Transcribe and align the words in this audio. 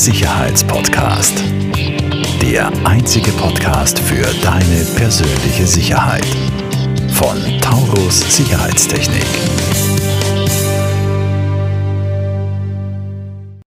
Sicherheitspodcast. 0.00 1.44
Der 2.40 2.72
einzige 2.86 3.30
Podcast 3.32 3.98
für 3.98 4.24
deine 4.42 4.86
persönliche 4.96 5.66
Sicherheit. 5.66 6.24
Von 7.12 7.36
Taurus 7.60 8.34
Sicherheitstechnik. 8.34 9.26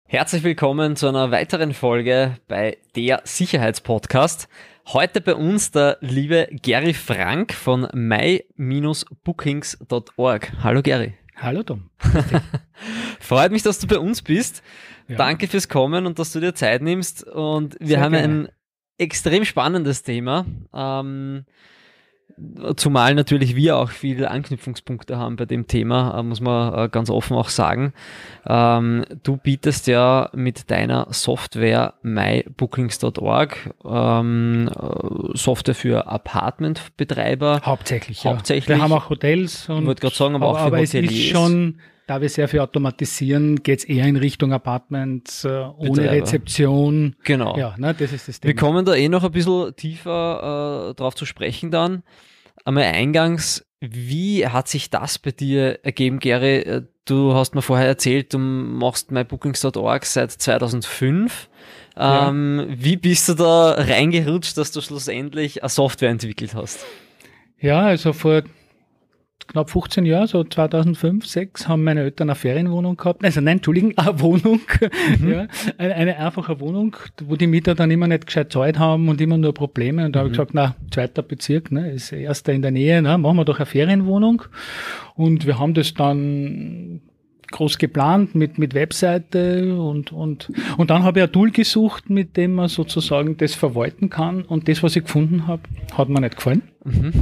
Herzlich 0.08 0.42
willkommen 0.42 0.96
zu 0.96 1.08
einer 1.08 1.30
weiteren 1.30 1.76
Folge 1.76 2.38
bei 2.48 2.80
der 2.96 3.22
Sicherheitspodcast. 3.26 4.48
Heute 4.88 5.22
bei 5.22 5.36
uns 5.36 5.70
der 5.70 6.00
liebe 6.02 6.50
Gary 6.64 6.96
Frank 6.96 7.54
von 7.54 7.88
my-bookings.org. 7.94 10.52
Hallo 10.64 10.82
Gary. 10.82 11.14
Hallo 11.36 11.62
Tom. 11.62 11.92
Freut 13.24 13.52
mich, 13.52 13.64
dass 13.64 13.80
du 13.80 13.88
bei 13.88 13.98
uns 14.00 14.22
bist. 14.22 14.62
Ja. 15.08 15.18
Danke 15.18 15.48
fürs 15.48 15.70
Kommen 15.70 16.06
und 16.06 16.20
dass 16.20 16.32
du 16.32 16.40
dir 16.40 16.54
Zeit 16.56 16.82
nimmst. 16.82 17.24
Und 17.24 17.78
wir 17.80 17.88
Sehr 17.88 18.02
haben 18.02 18.14
gerne. 18.14 18.28
ein 18.28 18.50
extrem 18.98 19.46
spannendes 19.46 20.04
Thema. 20.04 20.46
Ähm, 20.74 21.46
zumal 22.78 23.14
natürlich 23.16 23.56
wir 23.56 23.78
auch 23.78 23.90
viele 23.90 24.32
Anknüpfungspunkte 24.32 25.18
haben 25.18 25.36
bei 25.36 25.46
dem 25.46 25.68
Thema, 25.68 26.18
äh, 26.20 26.24
muss 26.24 26.42
man 26.42 26.74
äh, 26.74 26.90
ganz 26.90 27.10
offen 27.10 27.36
auch 27.38 27.50
sagen. 27.50 27.94
Ähm, 28.48 29.06
du 29.24 29.38
bietest 29.38 29.88
ja 29.88 30.30
mit 30.34 30.72
deiner 30.72 31.08
Software 31.12 31.94
mybookings.org 32.02 33.58
ähm, 33.86 34.68
äh, 34.70 35.38
Software 35.38 35.76
für 35.76 36.08
Apartmentbetreiber. 36.08 37.62
Hauptsächlich, 37.64 38.24
ja. 38.24 38.32
Hauptsächlich. 38.32 38.68
Wir 38.78 38.82
haben 38.84 38.94
auch 38.94 39.10
Hotels. 39.10 39.70
Und, 39.70 39.82
Ich 39.82 39.86
wollte 39.86 40.02
gerade 40.02 40.16
sagen, 40.16 40.36
aber 40.36 40.48
auch 40.48 40.58
für 40.60 40.64
aber 40.66 40.82
es 40.82 40.94
ist 40.94 41.04
Hoteliers. 41.04 41.30
schon, 41.30 41.80
da 42.08 42.22
wir 42.22 42.30
sehr 42.30 42.48
viel 42.48 42.60
automatisieren, 42.60 43.64
geht 43.64 43.80
es 43.80 43.86
eher 43.86 44.06
in 44.06 44.16
Richtung 44.18 44.54
Apartments, 44.54 45.46
äh, 45.46 45.50
ohne. 45.78 46.12
Rezeption. 46.12 47.16
Genau. 47.24 47.58
Ja, 47.58 47.76
ne, 47.78 47.94
das 47.94 48.12
ist 48.12 48.28
das 48.28 48.44
Wir 48.44 48.52
Thema. 48.56 48.60
kommen 48.60 48.86
da 48.86 48.94
eh 48.96 49.10
noch 49.10 49.24
ein 49.24 49.32
bisschen 49.32 49.76
tiefer 49.76 50.90
äh, 50.92 50.94
drauf 50.96 51.16
zu 51.16 51.26
sprechen 51.26 51.72
dann. 51.72 52.04
Einmal 52.66 52.84
eingangs, 52.84 53.66
wie 53.80 54.48
hat 54.48 54.68
sich 54.68 54.90
das 54.90 55.20
bei 55.20 55.32
dir 55.32 55.80
ergeben, 55.84 56.20
Gary? 56.20 56.60
Äh, 56.60 56.82
Du 57.06 57.34
hast 57.34 57.54
mir 57.54 57.62
vorher 57.62 57.88
erzählt, 57.88 58.34
du 58.34 58.38
machst 58.40 59.12
mybookings.org 59.12 60.06
seit 60.06 60.32
2005. 60.32 61.50
Ja. 61.98 62.30
Ähm, 62.30 62.66
Wie 62.70 62.96
bist 62.96 63.28
du 63.28 63.34
da 63.34 63.72
reingerutscht, 63.72 64.58
dass 64.58 64.72
du 64.72 64.80
schlussendlich 64.80 65.62
eine 65.64 65.68
Software 65.70 66.10
entwickelt 66.12 66.56
hast? 66.56 66.86
Ja, 67.60 67.82
also 67.82 68.14
vor 68.14 68.44
knapp 69.48 69.70
15 69.70 70.06
Jahren, 70.06 70.28
so 70.28 70.44
2005, 70.44 71.26
2006, 71.26 71.68
haben 71.68 71.84
meine 71.84 72.02
Eltern 72.02 72.30
eine 72.30 72.36
Ferienwohnung 72.36 72.98
gehabt. 72.98 73.24
Also 73.24 73.42
nein, 73.42 73.58
Entschuldigung, 73.58 73.94
eine 73.98 74.20
Wohnung. 74.20 74.62
Mhm. 75.20 75.32
Ja, 75.32 75.48
eine, 75.78 75.96
eine 75.96 76.18
einfache 76.18 76.60
Wohnung, 76.60 76.96
wo 77.26 77.36
die 77.36 77.48
Mieter 77.48 77.76
dann 77.76 77.92
immer 77.92 78.08
nicht 78.08 78.26
gescheit 78.28 78.52
Zeit 78.52 78.80
haben 78.80 79.10
und 79.10 79.20
immer 79.22 79.38
nur 79.38 79.54
Probleme. 79.54 80.06
Und 80.06 80.16
da 80.16 80.20
habe 80.20 80.30
Mhm. 80.30 80.34
ich 80.34 80.38
gesagt, 80.38 80.54
na, 80.54 80.76
zweiter 80.92 81.22
Bezirk, 81.24 81.72
ne, 81.72 81.92
ist 81.92 82.12
erster 82.12 82.54
in 82.54 82.62
der 82.62 82.72
Nähe, 82.72 83.02
na, 83.02 83.18
machen 83.18 83.38
wir 83.38 83.46
doch 83.46 83.58
eine 83.60 83.66
Ferienwohnung. 83.66 84.44
Und 85.16 85.46
wir 85.46 85.60
haben 85.60 85.74
das 85.74 85.94
dann 85.94 87.02
groß 87.54 87.78
geplant 87.78 88.36
mit, 88.36 88.58
mit 88.58 88.74
Webseite 88.74 89.80
und, 89.80 90.12
und, 90.12 90.52
und 90.78 90.90
dann 90.90 91.04
habe 91.04 91.20
ich 91.20 91.24
ein 91.24 91.32
Tool 91.32 91.52
gesucht, 91.52 92.10
mit 92.10 92.36
dem 92.36 92.56
man 92.56 92.68
sozusagen 92.68 93.38
das 93.38 93.54
verwalten 93.54 94.10
kann. 94.10 94.42
Und 94.42 94.68
das, 94.68 94.84
was 94.84 94.96
ich 94.96 95.04
gefunden 95.04 95.48
habe, 95.48 95.62
hat 95.96 96.10
mir 96.10 96.20
nicht 96.20 96.36
gefallen. 96.36 96.64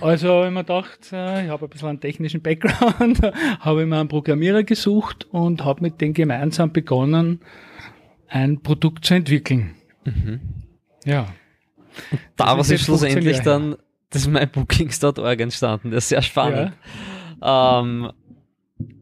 Also 0.00 0.28
habe 0.32 0.46
ich 0.46 0.52
mir 0.52 0.60
gedacht, 0.60 1.12
äh, 1.12 1.44
ich 1.44 1.50
habe 1.50 1.66
ein 1.66 1.68
bisschen 1.68 1.88
einen 1.88 2.00
technischen 2.00 2.40
Background, 2.40 3.20
habe 3.60 3.82
ich 3.82 3.88
mir 3.88 3.98
einen 3.98 4.08
Programmierer 4.08 4.62
gesucht 4.62 5.26
und 5.30 5.62
habe 5.62 5.82
mit 5.82 6.00
dem 6.00 6.14
gemeinsam 6.14 6.72
begonnen, 6.72 7.40
ein 8.28 8.62
Produkt 8.62 9.04
zu 9.04 9.14
entwickeln. 9.14 9.74
Ja. 11.04 11.26
Daraus 12.36 12.70
ist 12.70 12.80
ist 12.80 12.80
jetzt 12.80 12.86
15 12.86 13.10
schlussendlich 13.10 13.40
dann 13.40 13.76
das 14.08 14.26
mybookings.org 14.26 15.40
entstanden. 15.40 15.90
Das 15.90 16.04
ist 16.04 16.08
sehr 16.08 16.22
spannend. 16.22 16.72
Ähm, 17.42 18.10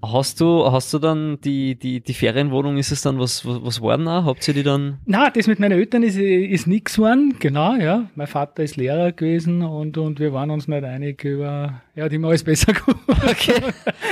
hast 0.03 0.41
du, 0.41 0.71
hast 0.71 0.93
du 0.93 0.99
dann 0.99 1.41
die, 1.41 1.75
die, 1.75 2.01
die 2.01 2.15
Ferienwohnung, 2.15 2.77
ist 2.77 2.93
es 2.93 3.03
dann 3.03 3.19
was, 3.19 3.47
was, 3.47 3.63
was 3.63 3.81
worden 3.81 4.09
auch? 4.09 4.25
Habt 4.25 4.47
ihr 4.49 4.55
die 4.55 4.63
dann? 4.63 4.99
Na, 5.07 5.31
das 5.31 5.47
mit 5.47 5.59
meinen 5.59 5.73
Eltern 5.73 6.03
ist, 6.03 6.17
ist 6.17 6.67
nix 6.67 6.97
geworden, 6.97 7.37
genau, 7.39 7.75
ja. 7.75 8.09
Mein 8.15 8.27
Vater 8.27 8.63
ist 8.63 8.77
Lehrer 8.77 9.13
gewesen 9.13 9.63
und, 9.63 9.99
und 9.99 10.21
wir 10.21 10.33
waren 10.33 10.51
uns 10.51 10.69
nicht 10.69 10.85
einig 10.85 11.25
über, 11.25 11.83
ja, 11.95 12.09
die 12.09 12.17
haben 12.17 12.25
alles 12.25 12.45
besser 12.45 12.73
gemacht. 12.73 13.25
Okay. 13.25 13.61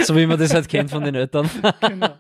so 0.02 0.16
wie 0.16 0.26
man 0.26 0.38
das 0.38 0.54
halt 0.54 0.68
kennt 0.68 0.90
von 0.90 1.04
den 1.04 1.14
Eltern. 1.14 1.48
genau. 1.80 2.14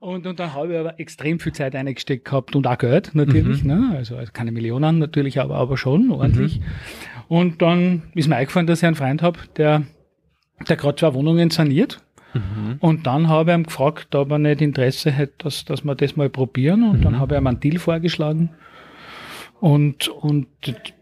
Und, 0.00 0.26
und 0.26 0.38
dann 0.38 0.54
habe 0.54 0.72
ich 0.72 0.78
aber 0.78 1.00
extrem 1.00 1.40
viel 1.40 1.52
Zeit 1.52 1.74
eingesteckt 1.74 2.24
gehabt 2.24 2.56
und 2.56 2.66
auch 2.66 2.78
Geld 2.78 3.14
natürlich, 3.14 3.64
ne? 3.64 3.94
also, 3.96 4.16
also 4.16 4.32
keine 4.32 4.52
Millionen 4.52 4.98
natürlich, 4.98 5.40
aber, 5.40 5.56
aber 5.56 5.76
schon 5.76 6.10
ordentlich. 6.10 6.60
Und 7.28 7.62
dann 7.62 8.02
ist 8.14 8.28
mir 8.28 8.36
eingefallen, 8.36 8.66
dass 8.66 8.80
ich 8.80 8.86
einen 8.86 8.96
Freund 8.96 9.22
habe, 9.22 9.38
der, 9.56 9.82
der 10.68 10.76
gerade 10.76 10.96
zwei 10.96 11.14
Wohnungen 11.14 11.50
saniert. 11.50 12.00
Und 12.80 13.06
dann 13.06 13.28
habe 13.28 13.50
ich 13.50 13.56
ihm 13.56 13.64
gefragt, 13.64 14.14
ob 14.14 14.30
er 14.30 14.38
nicht 14.38 14.60
Interesse 14.60 15.10
hätte, 15.10 15.44
dass, 15.44 15.64
dass 15.64 15.84
wir 15.84 15.94
das 15.94 16.16
mal 16.16 16.28
probieren. 16.28 16.88
Und 16.88 17.04
dann 17.04 17.18
habe 17.18 17.34
ich 17.34 17.40
ihm 17.40 17.46
einen 17.46 17.60
Deal 17.60 17.78
vorgeschlagen. 17.78 18.50
Und, 19.60 20.08
und 20.08 20.46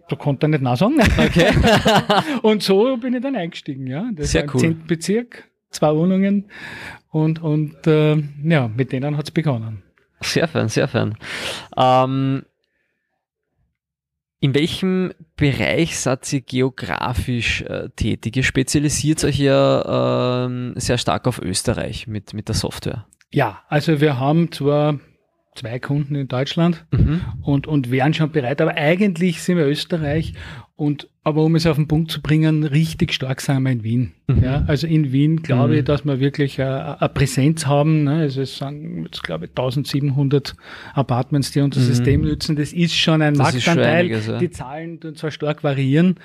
da 0.09 0.17
konnte 0.17 0.47
er 0.47 0.51
nicht 0.51 0.63
Nein 0.63 0.77
sagen. 0.77 1.01
Okay. 1.19 1.51
Und 2.43 2.63
so 2.63 2.97
bin 2.99 3.15
ich 3.15 3.23
dann 3.23 3.37
eingestiegen, 3.37 3.87
ja. 3.87 4.11
Das 4.15 4.31
Sehr 4.31 4.47
war 4.47 4.55
cool. 4.55 4.61
10. 4.61 4.87
Bezirk, 4.87 5.49
zwei 5.71 5.95
Wohnungen. 5.95 6.45
Und, 7.11 7.43
und 7.43 7.87
äh, 7.87 8.17
ja, 8.45 8.69
mit 8.69 8.93
denen 8.93 9.17
hat's 9.17 9.31
begonnen. 9.31 9.83
Sehr 10.21 10.49
fein, 10.49 10.69
sehr 10.69 10.89
fein. 10.89 11.17
Ähm, 11.77 12.45
in 14.45 14.55
welchem 14.55 15.15
Bereich 15.37 15.99
seid 15.99 16.31
ihr 16.31 16.43
geografisch 16.43 17.63
äh, 17.63 17.89
tätig? 17.97 18.37
Ihr 18.37 18.43
spezialisiert 18.43 19.25
euch 19.25 19.39
ja 19.39 20.45
ähm, 20.45 20.75
sehr 20.77 20.99
stark 20.99 21.27
auf 21.27 21.41
Österreich 21.41 22.07
mit, 22.07 22.35
mit 22.35 22.49
der 22.49 22.55
Software. 22.55 23.07
Ja, 23.31 23.63
also 23.69 24.03
wir 24.03 24.19
haben 24.19 24.53
zwar 24.53 25.01
zwei 25.55 25.79
Kunden 25.79 26.15
in 26.17 26.29
Deutschland 26.29 26.85
Mhm. 26.91 27.21
und, 27.43 27.67
und 27.67 27.91
wären 27.91 28.13
schon 28.15 28.31
bereit, 28.33 28.61
aber 28.61 28.75
eigentlich 28.77 29.41
sind 29.43 29.57
wir 29.57 29.67
Österreich 29.67 30.35
und 30.77 31.09
aber 31.27 31.43
um 31.45 31.55
es 31.55 31.67
auf 31.67 31.77
den 31.77 31.87
Punkt 31.89 32.11
zu 32.11 32.21
bringen, 32.21 32.65
richtig 32.65 33.15
stark 33.15 33.41
sind 33.41 33.63
wir 33.63 33.71
in 33.71 33.83
Wien. 33.85 34.13
Mhm. 34.27 34.43
Ja, 34.43 34.65
also 34.67 34.87
in 34.87 35.13
Wien 35.13 35.43
glaube 35.43 35.73
Mhm. 35.73 35.79
ich, 35.79 35.85
dass 35.85 36.05
wir 36.05 36.19
wirklich 36.21 36.61
eine, 36.61 37.01
eine 37.01 37.09
Präsenz 37.09 37.67
haben. 37.67 38.05
Ne? 38.05 38.17
Also 38.17 38.43
es 38.43 38.59
sind 38.59 39.05
jetzt 39.05 39.23
glaube 39.23 39.45
ich 39.47 39.51
1700 39.53 40.55
Apartments, 40.93 41.53
die 41.53 41.61
unser 41.61 41.81
Mhm. 41.81 41.85
System 41.85 42.21
nutzen. 42.23 42.57
Das 42.57 42.73
ist 42.73 42.95
schon 42.97 43.23
ein 43.23 43.35
Das 43.35 43.53
Marktanteil. 43.55 43.95
einiges, 44.01 44.27
ja. 44.27 44.39
Die 44.39 44.51
Zahlen 44.51 45.01
tun 45.01 45.15
zwar 45.15 45.31
stark 45.31 45.63
variieren, 45.65 46.17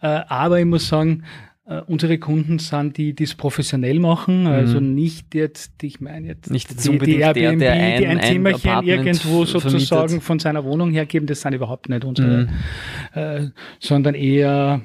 äh, 0.00 0.06
aber 0.28 0.58
ich 0.58 0.66
muss 0.66 0.88
sagen, 0.88 1.24
äh, 1.68 1.80
unsere 1.86 2.18
Kunden 2.18 2.58
sind 2.58 2.96
die, 2.96 3.12
die 3.14 3.24
es 3.24 3.34
professionell 3.34 4.00
machen, 4.00 4.46
also 4.46 4.80
nicht 4.80 5.34
jetzt, 5.34 5.82
ich 5.82 6.00
meine 6.00 6.28
jetzt 6.28 6.48
Mhm. 6.48 6.54
Nicht 6.54 6.70
die, 6.84 6.98
die 6.98 7.16
der, 7.18 7.34
Airbnb, 7.36 7.58
der 7.60 7.74
die 7.98 8.06
ein- 8.06 8.10
ein 8.12 8.18
ein 8.20 8.32
Zimmerchen 8.32 8.70
Apartment 8.70 9.06
irgendwo 9.06 9.44
sozusagen 9.44 9.84
vermietet. 10.08 10.22
von 10.22 10.38
seiner 10.38 10.64
Wohnung 10.64 10.90
hergeben, 10.92 11.26
das 11.26 11.42
sind 11.42 11.52
überhaupt 11.52 11.88
nicht 11.88 12.04
unsere, 12.04 12.48
Mhm. 13.14 13.20
äh, 13.20 13.48
sondern 13.80 14.14
eher, 14.14 14.80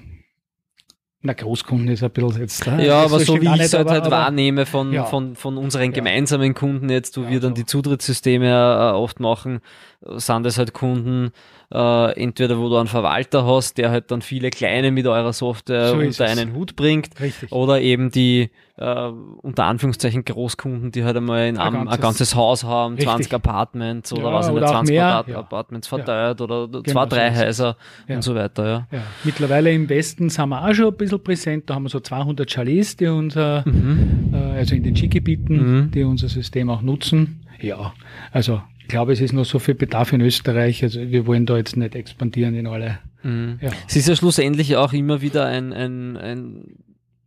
na, 1.24 1.34
Großkunden 1.34 1.88
ist 1.88 2.04
ein 2.04 2.12
bisschen 2.12 2.40
jetzt. 2.42 2.68
äh, 2.68 2.86
Ja, 2.86 3.04
aber 3.04 3.20
so 3.20 3.42
wie 3.42 3.46
ich 3.56 3.62
es 3.62 3.74
halt, 3.74 3.88
aber- 3.88 3.92
halt 4.02 4.12
wahrnehme 4.12 4.66
von, 4.66 4.92
Ja. 4.94 5.06
von, 5.06 5.36
von 5.36 5.58
unseren 5.58 5.86
Ja. 5.86 5.92
gemeinsamen 5.92 6.54
Kunden 6.54 6.90
jetzt, 6.90 7.18
wo 7.18 7.22
Ja, 7.24 7.30
wir 7.32 7.40
dann 7.40 7.52
so. 7.52 7.56
die 7.56 7.66
Zutrittssysteme 7.66 8.48
äh, 8.50 8.92
oft 8.96 9.20
machen, 9.20 9.62
sind 10.02 10.46
es 10.46 10.58
halt 10.58 10.74
Kunden, 10.74 11.32
äh, 11.74 12.22
entweder 12.22 12.60
wo 12.60 12.68
du 12.70 12.76
einen 12.78 12.88
Verwalter 12.88 13.46
hast, 13.46 13.78
der 13.78 13.90
halt 13.90 14.12
dann 14.12 14.22
viele 14.22 14.50
kleine 14.50 14.92
mit 14.92 15.08
eurer 15.08 15.34
Software 15.34 15.90
So 15.90 15.96
unter 15.98 16.26
einen 16.26 16.54
Hut 16.54 16.76
bringt, 16.76 17.20
Richtig. 17.20 17.52
oder 17.52 17.80
eben 17.82 18.12
die 18.12 18.52
äh, 18.78 19.08
unter 19.44 19.66
Anführungszeichen 19.66 20.26
Großkunden, 20.26 20.92
die 20.92 21.04
halt 21.04 21.16
einmal 21.16 21.48
in 21.48 21.58
einem, 21.58 21.82
ein, 21.82 21.86
ganzes- 21.86 22.02
ganzes 22.02 22.36
Haus 22.36 22.64
haben, 22.64 22.96
Richtig. 22.96 23.08
20 23.10 23.34
Apartments 23.36 24.12
oder 24.14 24.24
Ja, 24.24 24.34
was 24.34 24.50
oder 24.50 24.62
nicht, 24.62 24.70
auch 24.70 24.72
20 24.72 24.94
mehr, 24.96 25.26
ja. 25.28 25.38
Apartments 25.40 25.88
verteilt 25.88 26.42
oder 26.42 26.68
zwei, 26.72 26.82
Genau, 26.82 27.06
drei 27.06 27.30
so 27.30 27.34
ist 27.36 27.40
es. 27.40 27.46
Häuser 27.66 27.78
Ja. 28.08 28.16
und 28.16 28.22
so 28.24 28.36
weiter, 28.36 28.66
ja. 28.66 28.88
Ja. 28.92 29.04
Mittlerweile 29.24 29.72
im 29.72 29.88
Westen 29.90 30.30
sind 30.30 30.50
wir 30.50 30.68
auch 30.68 30.74
schon 30.74 30.88
ein 30.88 30.98
bisschen 30.98 31.24
präsent. 31.24 31.70
Da 31.70 31.76
haben 31.76 31.84
wir 31.84 31.90
so 31.90 32.00
200 32.00 32.50
Chalets, 32.50 32.98
die 32.98 33.06
unser, 33.08 33.64
Mhm. 33.68 34.34
äh, 34.34 34.38
also 34.38 34.74
in 34.76 34.84
den 34.84 34.96
Skigebieten, 34.96 35.58
Mhm. 35.86 35.92
die 35.92 36.04
unser 36.04 36.28
System 36.30 36.70
auch 36.72 36.82
nutzen. 36.82 37.46
Ja, 37.62 37.94
also 38.32 38.62
ich 38.82 38.88
glaube, 38.88 39.14
es 39.14 39.22
ist 39.22 39.34
noch 39.34 39.46
so 39.46 39.60
viel 39.60 39.76
Bedarf 39.76 40.12
in 40.14 40.22
Österreich. 40.22 40.84
Also 40.84 41.00
wir 41.00 41.28
wollen 41.28 41.46
da 41.46 41.58
jetzt 41.58 41.78
nicht 41.78 41.94
expandieren 41.96 42.56
in 42.56 42.66
alle. 42.68 42.98
Mhm. 43.22 43.60
Ja. 43.62 43.70
Es 43.88 43.96
ist 43.96 44.08
ja 44.10 44.16
schlussendlich 44.16 44.76
auch 44.76 44.92
immer 44.94 45.22
wieder 45.22 45.46
ein, 45.46 45.72
ein, 45.72 46.18
ein 46.18 46.66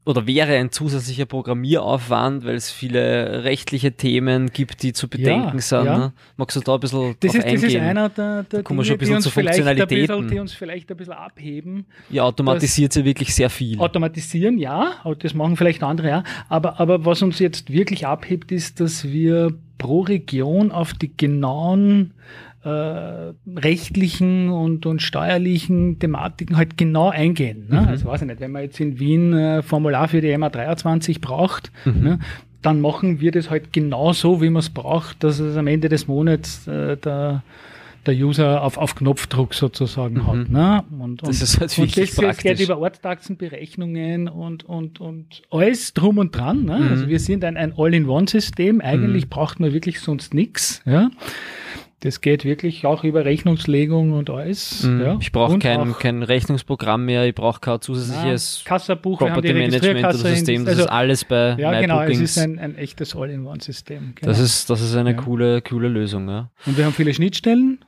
oder 0.07 0.27
wäre 0.27 0.55
ein 0.55 0.71
zusätzlicher 0.71 1.27
Programmieraufwand, 1.27 2.45
weil 2.45 2.55
es 2.55 2.71
viele 2.71 3.43
rechtliche 3.45 3.93
Themen 3.93 4.51
gibt, 4.53 4.83
die 4.83 4.93
zu 4.93 5.09
bedenken 5.09 5.57
Ja, 5.57 5.61
sind. 5.61 5.85
ja. 5.85 5.99
Ne? 5.99 6.13
Magst 6.37 6.57
du 6.57 6.61
da 6.61 6.75
ein 6.75 6.81
bisschen 6.81 7.17
Das 7.21 7.35
ist, 7.35 7.45
das 7.45 7.53
ist 7.53 7.65
eingehen? 7.65 7.83
einer 7.83 8.09
der, 8.09 8.45
der 8.45 8.63
wir 8.63 8.85
Dinge, 8.85 8.85
schon 8.85 8.95
ein 8.95 8.99
bisschen 8.99 9.11
die, 9.11 9.15
uns 9.17 9.25
zu 9.25 9.31
vielleicht 9.31 9.49
ein 9.59 9.65
Funktionalitäten. 9.65 10.07
bisschen, 10.21 10.29
die 10.31 10.39
uns 10.39 10.53
vielleicht 10.55 10.91
ein 10.91 10.97
bisschen 10.97 11.13
abheben. 11.15 11.87
Ihr 12.09 12.25
automatisiert 12.25 12.95
ja 12.95 13.05
wirklich 13.05 13.35
sehr 13.35 13.51
viel. 13.51 13.79
Automatisieren, 13.81 14.59
ja, 14.59 14.93
das 15.19 15.35
machen 15.35 15.57
vielleicht 15.57 15.83
andere 15.83 16.09
ja. 16.09 16.25
Aber, 16.49 16.79
aber 16.81 17.05
was 17.05 17.23
uns 17.23 17.39
jetzt 17.41 17.71
wirklich 17.73 18.07
abhebt, 18.07 18.53
ist, 18.53 18.79
dass 18.81 19.05
wir 19.05 19.53
pro 19.79 20.03
Region 20.03 20.71
auf 20.71 20.95
die 20.95 21.15
genauen 21.17 22.13
äh, 22.67 23.33
rechtlichen 23.59 24.49
und, 24.51 24.87
und 24.87 25.01
steuerlichen 25.01 25.99
Thematiken 25.99 26.57
halt 26.57 26.77
genau 26.77 27.11
eingehen. 27.11 27.67
Ne? 27.69 27.83
Mhm. 27.83 27.89
Also 27.89 28.07
weiß 28.07 28.23
ich 28.23 28.27
nicht, 28.29 28.41
wenn 28.41 28.51
man 28.53 28.63
jetzt 28.63 28.81
in 28.81 28.99
Wien 28.99 29.33
äh, 29.33 29.63
Formular 29.63 30.09
für 30.09 30.21
die 30.21 30.35
MA23 30.37 31.21
braucht, 31.21 31.71
Mhm. 31.85 32.03
ne, 32.03 32.19
dann 32.63 32.81
machen 32.81 33.21
wir 33.21 33.31
das 33.31 33.49
halt 33.51 33.73
genau 33.73 34.13
so, 34.13 34.43
wie 34.43 34.51
man 34.51 34.61
es 34.61 34.71
braucht, 34.71 35.23
dass 35.23 35.39
es 35.39 35.57
am 35.57 35.69
Ende 35.69 35.89
des 35.89 36.09
Monats 36.09 36.67
äh, 36.67 36.97
der, 36.97 37.43
der 38.07 38.15
User 38.15 38.63
auf, 38.63 38.77
auf 38.79 38.97
Knopfdruck 38.97 39.55
sozusagen 39.55 40.27
hat. 40.27 40.49
Ne? 40.49 40.83
Und, 40.99 41.23
Mhm. 41.23 41.27
Das 41.29 41.29
und, 41.29 41.43
ist 41.43 41.61
halt 41.61 41.79
und 41.79 41.97
das, 41.97 42.11
das 42.11 42.17
geht 42.17 42.25
praktisch. 42.25 42.61
über 42.61 42.79
Ortstaxenberechnungen 42.79 44.29
und, 44.29 44.65
und, 44.65 45.01
und 45.01 45.43
alles 45.51 45.95
drum 45.95 46.19
und 46.19 46.35
dran. 46.37 46.65
Ne? 46.65 46.79
Mhm. 46.81 46.89
Also 46.89 47.09
wir 47.09 47.21
sind 47.21 47.45
ein, 47.45 47.57
ein 47.57 47.73
All-in-One-System. 47.77 48.81
Eigentlich 48.81 49.29
braucht 49.31 49.61
man 49.61 49.73
wirklich 49.73 50.01
sonst 50.01 50.35
nichts. 50.35 50.83
Ja? 50.87 51.11
Das 52.01 52.21
geht 52.21 52.45
wirklich 52.45 52.85
auch 52.85 53.05
über 53.05 53.25
Rechnungslegung 53.25 54.13
und 54.13 54.29
alles. 54.29 54.83
Mhm. 54.83 55.01
Ja? 55.01 55.17
Ich 55.19 55.33
brauche 55.33 55.59
kein, 55.59 55.95
kein 55.95 56.23
Rechnungsprogramm 56.23 57.07
mehr, 57.07 57.25
ich 57.27 57.35
brauche 57.35 57.59
kein 57.59 57.81
zusätzliches 57.81 58.63
Kassabuch, 58.67 59.21
haben 59.21 59.29
die 59.29 59.49
Property 59.49 59.55
Management 59.55 60.05
oder 60.05 60.15
System, 60.19 60.65
das 60.67 60.75
also, 60.75 60.83
ist 60.85 60.91
alles 60.91 61.25
bei 61.25 61.57
Ja, 61.59 61.81
genau, 61.81 62.01
es 62.03 62.09
MyBookings. 62.09 62.21
ist 62.21 62.39
ein, 62.39 62.59
ein 62.59 62.77
echtes 62.77 63.17
All-in-One-System. 63.17 64.13
Genau. 64.15 64.29
das, 64.31 64.39
ist, 64.39 64.69
das 64.69 64.83
ist 64.83 64.95
eine 64.95 65.13
Ja. 65.13 65.17
coole, 65.17 65.63
coole 65.63 65.89
Lösung. 65.89 66.29
Ja. 66.29 66.51
Und 66.67 66.77
wir 66.77 66.85
haben 66.85 66.93
viele 66.93 67.15
Schnittstellen, 67.15 67.83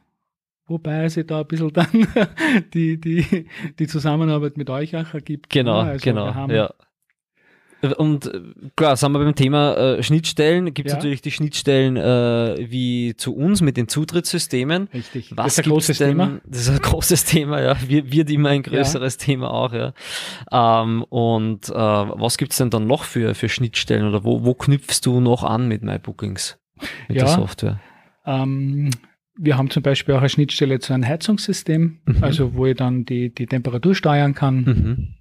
wobei 0.66 1.04
es 1.04 1.20
da 1.26 1.40
ein 1.40 1.46
bisschen 1.46 1.70
dann 1.74 1.86
die, 2.72 2.98
die, 2.98 3.46
die 3.78 3.86
Zusammenarbeit 3.86 4.56
mit 4.56 4.70
euch 4.70 4.96
auch 4.96 5.12
ergibt. 5.12 5.50
Genau, 5.50 5.80
also 5.80 6.02
genau. 6.02 6.48
Ja. 6.48 6.72
Und 7.96 8.26
äh, 8.26 8.40
klar, 8.76 8.96
sind 8.96 9.12
wir 9.12 9.20
beim 9.20 9.34
Thema 9.36 9.76
äh, 9.76 10.02
Schnittstellen. 10.02 10.74
Gibt 10.74 10.88
es 10.88 10.92
Ja. 10.92 10.96
natürlich 10.98 11.22
die 11.22 11.30
Schnittstellen 11.30 11.96
äh, 11.96 12.56
wie 12.70 13.14
zu 13.16 13.36
uns 13.36 13.60
mit 13.60 13.76
den 13.76 13.86
Zutrittssystemen. 13.86 14.88
Richtig. 14.92 15.30
Was 15.36 15.54
das 15.56 15.58
ist 15.58 15.64
ein 15.66 15.70
großes 15.70 15.98
denn, 15.98 16.08
Thema. 16.08 16.40
Das 16.44 16.60
ist 16.62 16.70
ein 16.70 16.78
großes 16.80 17.24
Thema, 17.24 17.60
ja. 17.62 17.76
Wir- 17.86 18.10
Wird 18.10 18.30
immer 18.30 18.48
ein 18.48 18.62
größeres 18.64 19.16
Thema 19.16 19.50
auch, 19.52 19.72
ja. 19.72 19.92
Ähm, 20.50 21.04
und 21.04 21.68
äh, 21.68 21.72
was 21.74 22.36
gibt's 22.36 22.56
denn 22.56 22.70
dann 22.70 22.86
noch 22.88 23.04
für, 23.04 23.34
für 23.36 23.48
Schnittstellen 23.48 24.08
oder 24.08 24.24
wo, 24.24 24.44
wo 24.44 24.54
knüpfst 24.54 25.00
du 25.04 25.20
noch 25.20 25.44
an 25.44 25.68
mit 25.68 25.82
MyBookings? 25.82 26.58
Mit 27.08 27.18
Ja. 27.18 27.24
der 27.26 27.34
Software? 27.34 27.80
Ähm, 28.26 28.90
wir 29.36 29.56
haben 29.56 29.70
zum 29.70 29.84
Beispiel 29.84 30.14
auch 30.16 30.20
eine 30.20 30.28
Schnittstelle 30.28 30.80
zu 30.80 30.92
einem 30.92 31.06
Heizungssystem, 31.06 32.00
Mhm. 32.06 32.24
also 32.24 32.54
wo 32.54 32.66
ich 32.66 32.76
dann 32.76 33.04
die, 33.04 33.32
die 33.32 33.46
Temperatur 33.46 33.94
steuern 33.94 34.34
kann. 34.34 34.56
Mhm. 34.64 35.14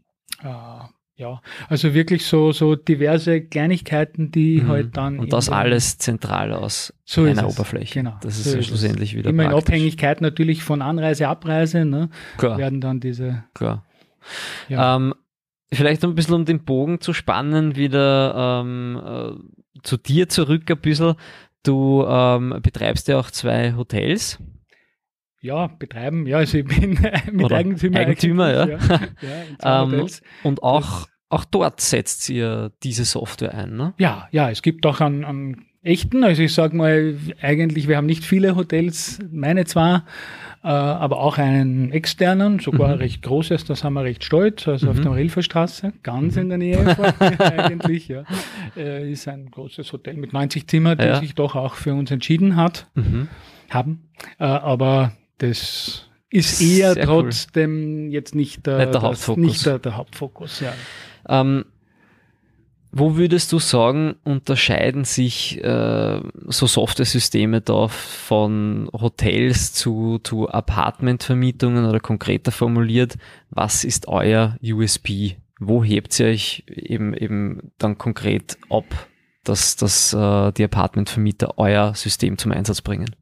Ja, 1.19 1.41
also 1.67 1.95
wirklich 1.95 2.25
so, 2.27 2.51
so 2.51 2.75
diverse 2.75 3.41
Kleinigkeiten, 3.41 4.29
die 4.31 4.61
Mhm. 4.61 4.67
halt 4.67 4.97
dann. 4.97 5.15
in 5.15 5.19
Und 5.21 5.33
das 5.33 5.49
alles 5.49 5.97
zentral 5.97 6.53
aus 6.53 6.93
So 7.05 7.25
ist 7.25 7.37
einer 7.39 7.47
es. 7.47 7.55
Oberfläche. 7.55 7.95
Genau. 7.95 8.17
Das 8.21 8.37
ist 8.37 8.43
so 8.45 8.51
ja 8.51 8.59
es. 8.59 8.67
schlussendlich 8.67 9.15
wieder 9.15 9.31
Immer 9.31 9.43
in 9.45 9.49
praktisch. 9.49 9.67
Abhängigkeit 9.73 10.21
natürlich 10.21 10.61
von 10.63 10.83
Anreise, 10.83 11.27
Abreise, 11.27 11.85
ne, 11.85 12.09
Klar, 12.37 12.59
werden 12.59 12.81
dann 12.81 12.99
diese. 12.99 13.43
klar. 13.55 13.83
Ja. 14.69 14.95
Ähm, 14.95 15.15
vielleicht 15.73 16.03
ein 16.05 16.13
bisschen 16.13 16.35
um 16.35 16.45
den 16.45 16.63
Bogen 16.65 17.01
zu 17.01 17.13
spannen, 17.13 17.75
wieder 17.75 18.61
ähm, 18.61 19.01
äh, 19.03 19.79
zu 19.81 19.97
dir 19.97 20.29
zurück 20.29 20.69
ein 20.69 20.79
bisschen. 20.79 21.15
Du 21.63 22.05
ähm, 22.07 22.59
betreibst 22.61 23.07
ja 23.07 23.17
auch 23.19 23.31
zwei 23.31 23.73
Hotels. 23.75 24.37
Ja, 25.47 25.67
betreiben. 25.67 26.27
Ja, 26.27 26.38
also 26.38 26.57
ich 26.59 26.65
bin 26.65 26.99
mit 27.31 27.45
Oder 27.45 27.55
Eigentümer. 27.57 27.99
Eigentümer, 27.99 28.51
ja. 28.53 28.67
ja. 28.67 28.79
zwei 29.59 29.83
Ähm. 29.99 30.07
Und 30.44 30.61
auch, 30.63 31.07
auch 31.29 31.45
dort 31.45 31.81
setzt 31.81 32.29
ihr 32.29 32.71
diese 32.83 33.05
Software 33.05 33.53
ein, 33.53 33.75
ne? 33.75 33.94
Ja, 33.97 34.27
ja, 34.31 34.49
es 34.51 34.61
gibt 34.61 34.85
auch 34.85 34.99
einen, 35.01 35.23
einen 35.25 35.65
echten, 35.83 36.23
also 36.25 36.41
ich 36.41 36.53
sage 36.53 36.75
mal, 36.75 37.15
eigentlich, 37.41 37.88
wir 37.88 37.95
haben 37.97 38.07
nicht 38.07 38.25
viele 38.25 38.55
Hotels, 38.57 39.19
meine 39.31 39.63
zwar, 39.65 40.03
äh, 40.63 40.67
aber 40.67 41.17
auch 41.19 41.38
einen 41.38 41.91
externen, 41.94 42.59
sogar 42.59 42.95
Mhm. 42.95 43.01
recht 43.01 43.21
großes, 43.21 43.63
da 43.63 43.75
sind 43.75 43.94
wir 43.94 44.03
recht 44.03 44.23
stolz, 44.25 44.67
also 44.67 44.89
auf 44.89 44.97
Mhm. 44.97 45.01
der 45.03 45.11
Marilferstraße, 45.11 45.94
ganz 46.03 46.35
in 46.35 46.49
der 46.49 46.57
Nähe 46.57 46.77
von 46.95 47.05
eigentlich, 47.39 48.09
ja. 48.09 48.23
Äh, 48.75 49.09
ist 49.11 49.29
ein 49.29 49.49
großes 49.49 49.94
Hotel 49.94 50.15
mit 50.17 50.33
90 50.33 50.67
Zimmer, 50.67 50.97
das 50.97 51.05
Ja. 51.07 51.19
sich 51.21 51.35
doch 51.35 51.55
auch 51.55 51.75
für 51.75 51.94
uns 51.94 52.11
entschieden 52.11 52.57
hat, 52.57 52.88
Mhm. 52.95 53.29
haben, 53.69 54.09
äh, 54.39 54.44
aber 54.45 55.13
das 55.37 56.07
ist 56.29 56.61
eher 56.61 56.93
Sehr 56.93 57.09
cool. 57.09 57.23
trotzdem 57.23 58.09
jetzt 58.09 58.35
nicht 58.35 58.65
der, 58.65 58.79
Nicht 58.79 58.93
der 58.93 59.01
Hauptfokus. 59.01 59.43
Nicht 59.43 59.65
der, 59.65 59.79
der 59.79 59.97
Hauptfokus, 59.97 60.59
ja. 60.59 60.73
Ähm, 61.29 61.65
wo 62.91 63.15
würdest 63.15 63.51
du 63.51 63.59
sagen, 63.59 64.15
unterscheiden 64.23 65.03
sich 65.03 65.63
äh, 65.63 66.21
so 66.47 66.67
Software-Systeme 66.67 67.61
da 67.61 67.87
von 67.89 68.89
Hotels 68.93 69.73
zu, 69.73 70.19
zu 70.23 70.49
Apartmentvermietungen 70.49 71.85
oder 71.85 71.99
konkreter 71.99 72.51
formuliert, 72.51 73.17
was 73.49 73.83
ist 73.83 74.07
euer 74.07 74.57
USP? 74.63 75.37
Wo 75.59 75.83
hebt 75.83 76.19
ihr 76.19 76.27
euch 76.27 76.63
eben, 76.67 77.13
eben 77.13 77.71
dann 77.77 77.97
konkret 77.97 78.57
ab, 78.69 78.85
dass, 79.43 79.75
dass 79.75 80.13
äh, 80.13 80.51
die 80.53 80.63
Apartmentvermieter 80.63 81.57
euer 81.57 81.93
System 81.93 82.37
zum 82.37 82.51
Einsatz 82.51 82.81
bringen? 82.81 83.15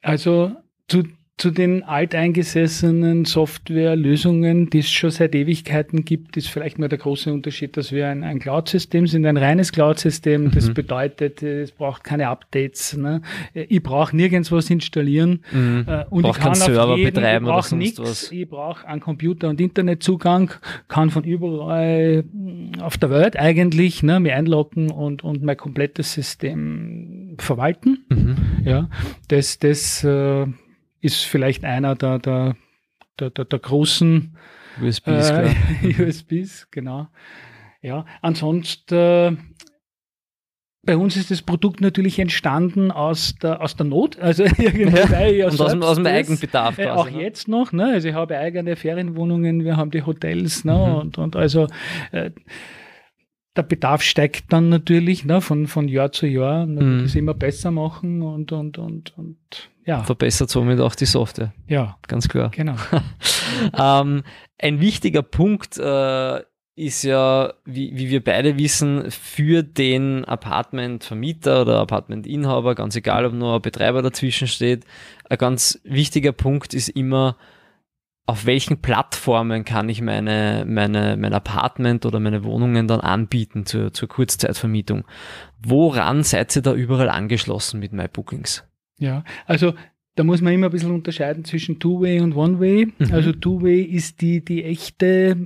Also 0.00 0.52
zu, 0.88 1.04
zu 1.38 1.50
den 1.50 1.82
alteingesessenen 1.82 3.26
Softwarelösungen, 3.26 4.70
die 4.70 4.78
es 4.78 4.90
schon 4.90 5.10
seit 5.10 5.34
Ewigkeiten 5.34 6.04
gibt, 6.06 6.38
ist 6.38 6.48
vielleicht 6.48 6.78
nur 6.78 6.88
der 6.88 6.96
große 6.96 7.30
Unterschied, 7.30 7.76
dass 7.76 7.92
wir 7.92 8.08
ein, 8.08 8.24
ein 8.24 8.38
Cloud-System 8.38 9.06
sind, 9.06 9.26
ein 9.26 9.36
reines 9.36 9.70
Cloud-System. 9.72 10.50
Das 10.52 10.68
Mhm. 10.68 10.74
bedeutet, 10.74 11.42
es 11.42 11.72
braucht 11.72 12.04
keine 12.04 12.28
Updates. 12.28 12.96
Ne? 12.96 13.20
Ich 13.52 13.82
brauche 13.82 14.16
nirgends 14.16 14.50
was 14.50 14.70
installieren. 14.70 15.40
Mhm. 15.52 15.84
Äh, 15.86 16.04
Und 16.08 16.22
Braucht 16.22 16.38
ich 16.38 16.42
kann 16.42 16.54
Server 16.54 16.96
jeden, 16.96 17.12
betreiben 17.12 17.44
ich 17.44 17.48
oder 17.48 17.56
brauche 17.58 17.68
sonst 17.68 17.82
nichts. 17.82 17.98
was. 18.00 18.32
Ich 18.32 18.48
brauche 18.48 18.88
einen 18.88 19.00
Computer 19.02 19.50
und 19.50 19.60
Internetzugang, 19.60 20.52
kann 20.88 21.10
von 21.10 21.22
überall 21.24 22.24
mh, 22.32 22.82
auf 22.82 22.96
der 22.96 23.10
Welt 23.10 23.38
eigentlich 23.38 24.02
ne, 24.02 24.20
mir 24.20 24.36
einloggen 24.36 24.90
und, 24.90 25.22
und 25.22 25.42
mein 25.42 25.58
komplettes 25.58 26.14
System 26.14 27.34
verwalten. 27.38 28.06
Mhm. 28.08 28.36
Ja, 28.64 28.88
das, 29.28 29.58
das 29.58 30.02
äh, 30.02 30.46
ist 31.06 31.22
vielleicht 31.24 31.64
einer 31.64 31.94
der, 31.94 32.18
der, 32.18 32.56
der, 33.18 33.30
der, 33.30 33.44
der 33.44 33.58
großen 33.58 34.36
USB 34.82 35.08
ist 35.08 35.30
klar. 35.30 35.44
äh, 35.82 36.02
USBs, 36.02 36.68
genau. 36.70 37.08
Ja, 37.80 38.04
ansonsten 38.20 38.94
äh, 38.94 39.36
bei 40.86 40.96
uns 40.96 41.16
ist 41.16 41.30
das 41.30 41.42
Produkt 41.42 41.80
natürlich 41.80 42.18
entstanden 42.18 42.90
aus 42.90 43.34
der, 43.36 43.60
aus 43.60 43.76
der 43.76 43.86
Not, 43.86 44.18
also 44.20 44.44
irgendwie 44.58 44.84
Ja, 45.38 45.48
Und 45.48 45.60
aus 45.60 45.72
dem, 45.72 45.82
aus 45.82 45.96
dem 45.96 46.06
Eigenbedarf 46.06 46.78
äh, 46.78 46.84
quasi. 46.84 46.98
auch 46.98 47.10
ne? 47.10 47.22
jetzt 47.22 47.48
noch, 47.48 47.72
ne? 47.72 47.86
Also 47.86 48.08
ich 48.08 48.14
habe 48.14 48.38
eigene 48.38 48.76
Ferienwohnungen, 48.76 49.64
wir 49.64 49.76
haben 49.76 49.90
die 49.90 50.02
Hotels, 50.02 50.64
ne? 50.64 50.74
Mhm. 50.74 50.94
Und, 50.94 51.18
und 51.18 51.36
also 51.36 51.66
äh, 52.12 52.30
der 53.56 53.62
Bedarf 53.62 54.02
steigt 54.02 54.52
dann 54.52 54.68
natürlich, 54.68 55.24
ne? 55.24 55.40
Von, 55.40 55.66
von 55.66 55.88
Jahr 55.88 56.12
zu 56.12 56.26
Jahr, 56.26 56.66
ne? 56.66 56.82
Mhm. 56.82 57.02
das 57.02 57.14
immer 57.14 57.34
besser 57.34 57.72
machen 57.72 58.22
und 58.22 58.52
und 58.52 58.78
und 58.78 59.18
und 59.18 59.70
ja, 59.86 60.02
Verbessert 60.02 60.50
somit 60.50 60.80
auch 60.80 60.96
die 60.96 61.06
Software, 61.06 61.52
ja, 61.68 61.96
ganz 62.08 62.28
klar. 62.28 62.50
genau. 62.50 62.74
ähm, 63.78 64.24
ein 64.58 64.80
wichtiger 64.80 65.22
Punkt 65.22 65.78
äh, 65.78 66.40
ist 66.74 67.04
ja, 67.04 67.54
wie, 67.64 67.96
wie 67.96 68.10
wir 68.10 68.22
beide 68.22 68.58
wissen, 68.58 69.10
für 69.10 69.62
den 69.62 70.24
Apartmentvermieter 70.24 71.62
oder 71.62 71.78
Apartmentinhaber, 71.78 72.74
ganz 72.74 72.96
egal, 72.96 73.24
ob 73.24 73.32
nur 73.32 73.54
ein 73.54 73.62
Betreiber 73.62 74.02
dazwischen 74.02 74.48
steht, 74.48 74.84
ein 75.30 75.38
ganz 75.38 75.80
wichtiger 75.84 76.32
Punkt 76.32 76.74
ist 76.74 76.88
immer, 76.88 77.36
auf 78.26 78.44
welchen 78.44 78.82
Plattformen 78.82 79.64
kann 79.64 79.88
ich 79.88 80.02
meine, 80.02 80.64
meine, 80.66 81.16
mein 81.16 81.32
Apartment 81.32 82.04
oder 82.04 82.18
meine 82.18 82.42
Wohnungen 82.42 82.88
dann 82.88 83.00
anbieten 83.00 83.66
zur, 83.66 83.92
zur 83.92 84.08
Kurzzeitvermietung? 84.08 85.04
Woran 85.62 86.24
seid 86.24 86.56
ihr 86.56 86.62
da 86.62 86.74
überall 86.74 87.08
angeschlossen 87.08 87.78
mit 87.78 87.92
MyBookings? 87.92 88.64
Ja, 88.98 89.24
also 89.46 89.74
da 90.14 90.24
muss 90.24 90.40
man 90.40 90.52
immer 90.54 90.66
ein 90.68 90.72
bisschen 90.72 90.92
unterscheiden 90.92 91.44
zwischen 91.44 91.78
Two-Way 91.78 92.20
und 92.20 92.34
One-Way. 92.34 92.86
Mhm. 92.98 93.12
Also 93.12 93.32
Two-Way 93.32 93.82
ist 93.82 94.20
die, 94.22 94.42
die 94.44 94.64
echte 94.64 95.36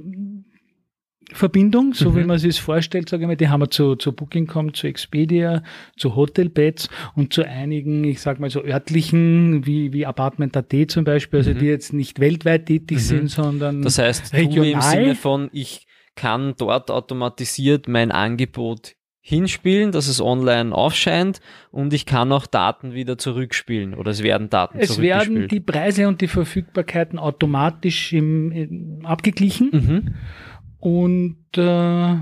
Verbindung, 1.33 1.95
so 1.95 2.11
Mhm. 2.11 2.17
wie 2.17 2.25
man 2.25 2.39
sich 2.39 2.51
es 2.51 2.59
vorstellt, 2.59 3.09
sage 3.09 3.23
ich 3.23 3.27
mal, 3.29 3.37
die 3.37 3.49
haben 3.49 3.61
wir 3.61 3.71
zu, 3.71 3.95
zu 3.95 4.13
Booking.com, 4.13 4.75
zu 4.75 4.89
Expedia, 4.89 5.63
zu 5.97 6.17
Hotelbeds 6.17 6.89
und 7.15 7.33
zu 7.33 7.45
einigen, 7.47 8.03
ich 8.03 8.21
sag 8.21 8.41
mal 8.41 8.51
so 8.51 8.65
örtlichen, 8.65 9.65
wie, 9.65 9.93
wie 9.93 10.07
Apartment.at 10.07 10.73
zum 10.89 11.05
Beispiel, 11.05 11.39
also 11.39 11.51
Mhm. 11.53 11.59
die 11.59 11.67
jetzt 11.67 11.93
nicht 11.93 12.19
weltweit 12.19 12.67
tätig 12.67 12.97
Mhm. 12.99 13.01
sind, 13.03 13.29
sondern 13.29 13.83
Das 13.83 13.99
heißt, 13.99 14.33
regional. 14.35 14.73
im 14.73 14.81
Sinne 14.81 15.15
von, 15.15 15.51
ich 15.53 15.87
kann 16.17 16.55
dort 16.59 16.91
automatisiert 16.91 17.87
mein 17.87 18.11
Angebot 18.11 18.95
hinspielen, 19.23 19.93
dass 19.93 20.09
es 20.09 20.21
online 20.21 20.75
aufscheint 20.75 21.41
und 21.71 21.93
ich 21.93 22.07
kann 22.07 22.33
auch 22.33 22.47
Daten 22.47 22.95
wieder 22.95 23.19
zurückspielen 23.19 23.95
oder 23.95 24.11
es 24.11 24.23
werden 24.23 24.49
Daten 24.49 24.79
es 24.79 25.01
werden 25.01 25.25
zurückgespielt. 25.25 25.53
die 25.53 25.61
Preise 25.61 26.09
und 26.09 26.21
die 26.21 26.29
Verfügbarkeiten 26.29 27.19
automatisch 27.19 28.13
im, 28.13 28.51
im, 28.53 29.01
abgeglichen. 29.05 29.71
mhm. 29.73 30.15
Und 30.79 31.37
äh, 31.59 32.17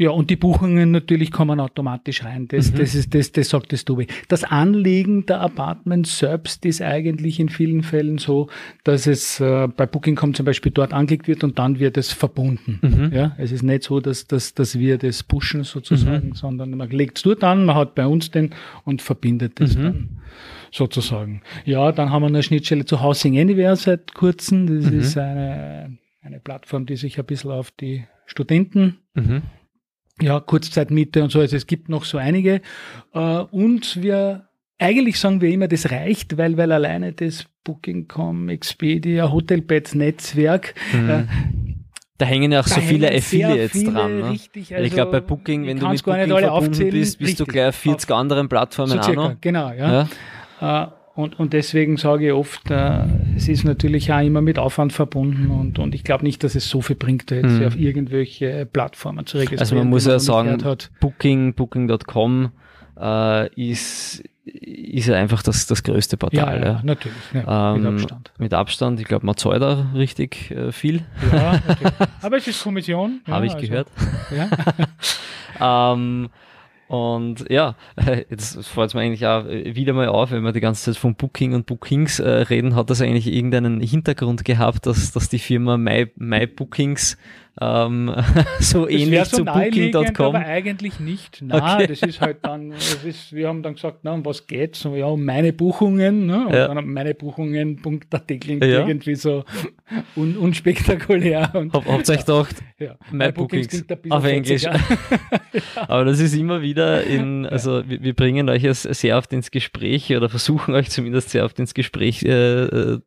Ja, 0.00 0.12
und 0.12 0.30
die 0.30 0.36
Buchungen 0.36 0.92
natürlich 0.92 1.30
kommen 1.30 1.60
automatisch 1.60 2.24
rein. 2.24 2.48
Das, 2.48 2.72
mhm. 2.72 2.78
das 2.78 2.94
ist, 2.94 3.14
das, 3.14 3.32
das 3.32 3.50
sagt 3.50 3.70
das 3.70 3.84
Tobi. 3.84 4.06
Das 4.28 4.44
Anlegen 4.44 5.26
der 5.26 5.42
Apartments 5.42 6.18
selbst 6.18 6.64
ist 6.64 6.80
eigentlich 6.80 7.38
in 7.38 7.50
vielen 7.50 7.82
Fällen 7.82 8.16
so, 8.16 8.48
dass 8.82 9.06
es 9.06 9.40
äh, 9.40 9.68
bei 9.68 9.84
Booking.com 9.84 10.32
zum 10.32 10.46
Beispiel 10.46 10.72
dort 10.72 10.94
angelegt 10.94 11.28
wird 11.28 11.44
und 11.44 11.58
dann 11.58 11.80
wird 11.80 11.98
es 11.98 12.14
verbunden. 12.14 12.78
Mhm. 12.80 13.12
Ja, 13.14 13.36
es 13.36 13.52
ist 13.52 13.62
nicht 13.62 13.82
so, 13.82 14.00
dass, 14.00 14.26
dass, 14.26 14.54
dass 14.54 14.78
wir 14.78 14.96
das 14.96 15.22
pushen 15.22 15.64
sozusagen, 15.64 16.28
mhm. 16.28 16.34
sondern 16.34 16.70
man 16.70 16.88
legt 16.88 17.18
es 17.18 17.24
dort 17.24 17.44
an, 17.44 17.66
man 17.66 17.76
hat 17.76 17.94
bei 17.94 18.06
uns 18.06 18.30
den 18.30 18.54
und 18.86 19.02
verbindet 19.02 19.60
es 19.60 19.76
mhm. 19.76 19.82
dann 19.82 20.08
sozusagen. 20.72 21.42
Ja, 21.66 21.92
dann 21.92 22.08
haben 22.08 22.22
wir 22.22 22.28
eine 22.28 22.42
Schnittstelle 22.42 22.86
zu 22.86 23.02
Housing 23.02 23.38
Anywhere 23.38 23.76
seit 23.76 24.14
kurzem. 24.14 24.66
Das 24.66 24.90
mhm. 24.90 24.98
ist 24.98 25.18
eine, 25.18 25.98
eine 26.22 26.40
Plattform, 26.40 26.86
die 26.86 26.96
sich 26.96 27.18
ein 27.18 27.26
bisschen 27.26 27.50
auf 27.50 27.70
die 27.70 28.06
Studenten 28.24 28.96
mhm 29.12 29.42
ja, 30.20 30.40
Kurzzeitmiete 30.40 31.22
und 31.22 31.30
so. 31.30 31.40
Also 31.40 31.56
es 31.56 31.66
gibt 31.66 31.88
noch 31.88 32.04
so 32.04 32.18
einige. 32.18 32.60
Äh, 33.14 33.18
und 33.18 34.00
wir, 34.02 34.48
eigentlich 34.78 35.18
sagen 35.18 35.40
wir 35.40 35.50
immer, 35.50 35.68
das 35.68 35.90
reicht, 35.90 36.36
weil, 36.38 36.56
weil 36.56 36.72
alleine 36.72 37.12
das 37.12 37.46
Booking.com, 37.64 38.48
Expedia, 38.48 39.30
Hotelbeds 39.30 39.94
Netzwerk, 39.94 40.74
mhm. 40.92 41.10
äh, 41.10 41.24
da 42.20 42.26
hängen 42.26 42.52
ja 42.52 42.60
auch 42.60 42.66
so 42.66 42.82
viele 42.82 43.08
Affiliates 43.08 43.72
viele, 43.72 43.92
dran. 43.92 44.20
Ne? 44.20 44.30
Richtig, 44.32 44.74
also 44.74 44.86
ich 44.86 44.92
glaube, 44.92 45.12
bei 45.12 45.20
Booking, 45.20 45.66
wenn 45.66 45.78
du 45.78 45.88
mit 45.88 46.04
Booking 46.04 46.28
verbunden 46.28 46.90
bist, 46.90 47.18
bist 47.18 47.20
richtig, 47.20 47.36
du 47.38 47.44
gleich 47.46 47.74
40 47.74 48.10
anderen 48.10 48.48
Plattformen 48.48 48.90
so 48.90 49.02
circa, 49.02 49.20
auch 49.20 49.28
noch. 49.30 49.40
Genau, 49.40 49.72
ja. 49.72 50.06
ja. 50.60 50.84
Äh, 50.84 50.88
und, 51.14 51.38
und 51.40 51.54
deswegen 51.54 51.96
sage 51.96 52.26
ich 52.26 52.32
oft, 52.32 52.70
äh, 52.70 53.04
es 53.36 53.48
ist 53.48 53.64
natürlich 53.64 54.12
auch 54.12 54.20
immer 54.20 54.40
mit 54.40 54.58
Aufwand 54.58 54.92
verbunden 54.92 55.50
und, 55.50 55.78
und 55.78 55.94
ich 55.94 56.04
glaube 56.04 56.24
nicht, 56.24 56.42
dass 56.44 56.54
es 56.54 56.68
so 56.68 56.82
viel 56.82 56.96
bringt, 56.96 57.30
jetzt 57.30 57.60
mhm. 57.60 57.66
auf 57.66 57.76
irgendwelche 57.76 58.66
Plattformen 58.66 59.26
zu 59.26 59.38
registrieren. 59.38 59.60
Also 59.60 59.74
man 59.76 59.88
muss 59.88 60.06
ja 60.06 60.18
sagen, 60.18 60.58
Booking, 61.00 61.54
Booking.com 61.54 62.52
äh, 63.00 63.54
ist, 63.54 64.22
ist 64.44 65.06
ja 65.06 65.16
einfach 65.16 65.42
das, 65.42 65.66
das 65.66 65.82
größte 65.82 66.16
Portal. 66.16 66.60
Ja, 66.60 66.66
ja 66.66 66.80
natürlich, 66.84 67.16
ja, 67.32 67.74
ähm, 67.74 67.82
mit 67.82 67.92
Abstand. 67.92 68.32
Mit 68.38 68.54
Abstand, 68.54 69.00
ich 69.00 69.06
glaube, 69.06 69.26
man 69.26 69.36
zahlt 69.36 69.62
da 69.62 69.90
richtig 69.94 70.50
äh, 70.50 70.72
viel. 70.72 71.02
Ja, 71.32 71.60
natürlich. 71.66 71.92
Aber 72.22 72.36
es 72.36 72.46
ist 72.46 72.62
Kommission. 72.62 73.20
Habe 73.26 73.46
ich 73.46 73.54
also, 73.54 73.66
gehört. 73.66 73.88
Ja. 75.60 75.92
ähm, 75.94 76.28
und 76.90 77.44
ja, 77.48 77.76
jetzt 78.30 78.66
fällt 78.66 78.88
es 78.88 78.94
mir 78.94 79.02
eigentlich 79.02 79.24
auch 79.24 79.44
wieder 79.46 79.92
mal 79.92 80.08
auf, 80.08 80.32
wenn 80.32 80.42
wir 80.42 80.50
die 80.50 80.58
ganze 80.58 80.86
Zeit 80.86 80.96
von 80.96 81.14
Booking 81.14 81.54
und 81.54 81.66
Bookings 81.66 82.18
äh, 82.18 82.28
reden, 82.28 82.74
hat 82.74 82.90
das 82.90 83.00
eigentlich 83.00 83.28
irgendeinen 83.28 83.78
Hintergrund 83.78 84.44
gehabt, 84.44 84.86
dass, 84.86 85.12
dass 85.12 85.28
die 85.28 85.38
Firma 85.38 85.76
My, 85.76 86.10
My 86.16 86.48
Bookings 86.48 87.16
ähm, 87.60 88.14
so 88.60 88.88
ähnlich 88.88 89.24
so 89.24 89.38
zu 89.38 89.44
Booking.com. 89.44 90.26
Aber 90.26 90.38
eigentlich 90.38 90.98
nicht. 90.98 91.42
Nein, 91.42 91.60
okay. 91.74 91.86
das 91.88 92.02
ist 92.02 92.20
halt 92.20 92.38
dann, 92.42 92.72
ist, 92.72 93.32
wir 93.34 93.48
haben 93.48 93.62
dann 93.62 93.74
gesagt, 93.74 93.98
na, 94.02 94.12
um 94.12 94.24
was 94.24 94.46
geht's? 94.46 94.84
ja, 94.84 95.06
um 95.06 95.24
meine 95.24 95.52
Buchungen. 95.52 96.26
Ne? 96.26 96.46
Und 96.46 96.54
ja. 96.54 96.72
dann 96.72 96.88
meine 96.88 97.14
Buchungen.at 97.14 98.26
klingt 98.40 98.64
ja. 98.64 98.86
irgendwie 98.86 99.14
so 99.14 99.44
un, 100.16 100.38
unspektakulär. 100.38 101.50
Und, 101.54 101.74
Hab, 101.74 101.84
habt 101.84 102.08
ihr 102.08 102.14
euch 102.14 102.24
gedacht, 102.24 102.56
ja. 102.78 102.96
My 103.10 103.30
Bookings, 103.30 103.84
auf 104.08 104.24
Englisch. 104.24 104.64
aber 105.76 106.06
das 106.06 106.18
ist 106.18 106.34
immer 106.34 106.62
wieder 106.62 107.04
in, 107.04 107.44
also 107.44 107.86
wir, 107.86 108.02
wir 108.02 108.14
bringen 108.14 108.48
euch 108.48 108.66
sehr 108.72 109.18
oft 109.18 109.32
ins 109.34 109.50
Gespräch 109.50 110.16
oder 110.16 110.30
versuchen 110.30 110.74
euch 110.74 110.88
zumindest 110.88 111.28
sehr 111.28 111.44
oft 111.44 111.58
ins 111.58 111.74
Gespräch 111.74 112.22
äh, 112.22 112.30
äh, 112.30 113.00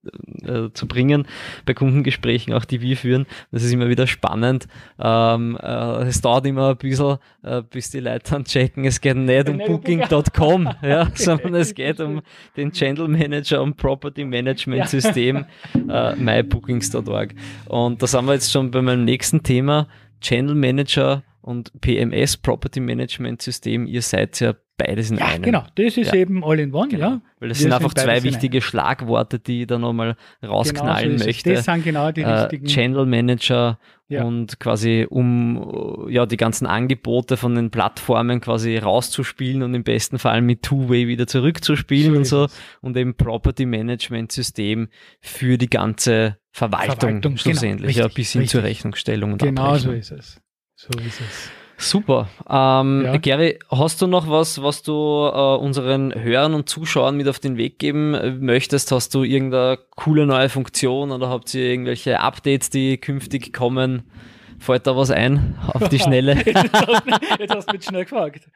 äh, 0.43 0.73
zu 0.73 0.87
bringen, 0.87 1.25
bei 1.65 1.73
Kundengesprächen 1.73 2.53
auch, 2.53 2.65
die 2.65 2.81
wir 2.81 2.97
führen. 2.97 3.25
Das 3.51 3.63
ist 3.63 3.73
immer 3.73 3.89
wieder 3.89 4.05
spannend 4.05 4.42
spannend. 4.43 4.67
Ähm, 4.99 5.57
äh, 5.61 6.03
es 6.07 6.21
dauert 6.21 6.45
immer 6.45 6.69
ein 6.69 6.77
bisschen, 6.77 7.17
äh, 7.43 7.61
bis 7.61 7.91
die 7.91 7.99
Leute 7.99 8.31
dann 8.31 8.43
checken, 8.45 8.85
es 8.85 9.01
geht 9.01 9.17
nicht 9.17 9.49
um 9.49 9.57
Booking.com, 9.57 10.69
ja, 10.81 11.07
sondern 11.13 11.55
es 11.55 11.73
geht 11.73 11.99
um 11.99 12.21
den 12.57 12.71
Channel 12.71 13.07
Manager 13.07 13.61
und 13.61 13.77
Property 13.77 14.25
Management 14.25 14.89
System 14.89 15.45
äh, 15.89 16.15
mybookings.org. 16.15 17.33
Und 17.65 18.01
da 18.01 18.07
sind 18.07 18.25
wir 18.25 18.33
jetzt 18.33 18.51
schon 18.51 18.71
bei 18.71 18.81
meinem 18.81 19.05
nächsten 19.05 19.41
Thema, 19.43 19.87
Channel 20.21 20.55
Manager 20.55 21.23
und 21.43 21.71
PMS, 21.81 22.37
Property 22.37 22.79
Management 22.79 23.41
System. 23.41 23.85
Ihr 23.85 24.01
seid 24.01 24.39
ja 24.39 24.55
beides 24.77 25.11
in 25.11 25.17
ja, 25.17 25.25
einem. 25.25 25.43
Genau, 25.43 25.65
das 25.75 25.97
ist 25.97 26.13
ja. 26.13 26.15
eben 26.15 26.43
all 26.43 26.59
in 26.59 26.73
one, 26.73 26.87
genau. 26.87 27.09
ja. 27.09 27.21
Weil 27.39 27.49
das 27.49 27.59
Wir 27.59 27.63
sind 27.63 27.73
einfach 27.73 27.93
zwei 27.93 28.23
wichtige 28.23 28.61
Schlagworte, 28.61 29.39
die 29.39 29.61
ich 29.61 29.67
da 29.67 29.77
nochmal 29.77 30.15
rausknallen 30.43 31.09
genau 31.09 31.19
so 31.19 31.25
möchte. 31.25 31.53
Das 31.53 31.65
sind 31.65 31.83
genau 31.83 32.11
die 32.11 32.21
äh, 32.21 32.29
richtigen. 32.29 32.65
Channel 32.65 33.05
Manager 33.05 33.77
ja. 34.07 34.23
und 34.23 34.59
quasi 34.59 35.05
um 35.09 36.07
ja 36.09 36.25
die 36.25 36.37
ganzen 36.37 36.65
Angebote 36.65 37.35
von 37.35 37.55
den 37.55 37.71
Plattformen 37.71 38.39
quasi 38.39 38.77
rauszuspielen 38.77 39.63
und 39.63 39.73
im 39.73 39.83
besten 39.83 40.19
Fall 40.19 40.41
mit 40.41 40.63
Two-Way 40.63 41.07
wieder 41.07 41.27
zurückzuspielen 41.27 42.23
so 42.23 42.43
und 42.43 42.49
so. 42.49 42.55
Und 42.81 42.95
eben 42.95 43.15
Property 43.15 43.65
Management 43.65 44.31
System 44.31 44.87
für 45.19 45.57
die 45.57 45.69
ganze 45.69 46.37
Verwaltung, 46.51 46.99
Verwaltung 46.99 47.21
genau, 47.21 47.37
schlussendlich, 47.37 47.95
genau, 47.95 48.05
richtig, 48.05 48.15
ja, 48.15 48.21
bis 48.21 48.31
hin 48.31 48.41
richtig. 48.41 48.51
zur 48.51 48.63
Rechnungsstellung 48.63 49.33
und 49.33 49.41
Genau 49.41 49.75
so 49.75 49.91
ist 49.91 50.11
es. 50.11 50.39
So 50.83 50.99
ist 50.99 51.21
es. 51.21 51.51
Super. 51.77 52.27
Ähm, 52.49 53.03
ja. 53.05 53.17
Gary, 53.17 53.57
hast 53.71 54.01
du 54.01 54.07
noch 54.07 54.29
was, 54.29 54.61
was 54.61 54.83
du 54.83 54.91
äh, 54.91 55.55
unseren 55.55 56.13
Hörern 56.13 56.53
und 56.53 56.67
Zuschauern 56.67 57.15
mit 57.15 57.29
auf 57.29 57.39
den 57.39 57.55
Weg 57.55 57.79
geben 57.79 58.13
äh, 58.13 58.31
möchtest? 58.31 58.91
Hast 58.91 59.15
du 59.15 59.23
irgendeine 59.23 59.79
coole 59.95 60.25
neue 60.25 60.49
Funktion 60.49 61.11
oder 61.11 61.29
habt 61.29 61.53
ihr 61.53 61.63
irgendwelche 61.63 62.19
Updates, 62.19 62.69
die 62.69 62.97
künftig 62.97 63.53
kommen? 63.53 64.03
Fällt 64.63 64.87
da 64.87 64.95
was 64.95 65.11
ein 65.11 65.55
auf 65.67 65.89
die 65.89 65.99
Schnelle? 65.99 66.35
jetzt, 66.45 66.71
hast, 66.71 67.03
jetzt 67.37 67.53
hast 67.53 67.69
du 67.69 67.75
mich 67.75 67.83
schnell 67.83 68.03
gefragt. 68.03 68.49